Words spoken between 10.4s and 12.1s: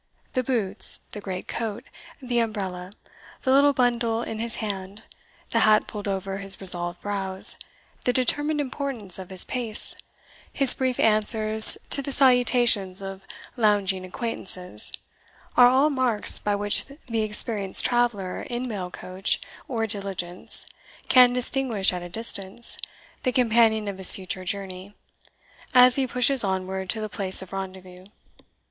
his brief answers to